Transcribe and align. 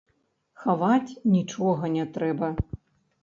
Хаваць 0.61 1.13
нічога 1.35 1.91
не 1.97 2.05
трэба. 2.15 2.49